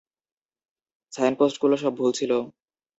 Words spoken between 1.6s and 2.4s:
সব ভুল ছিল।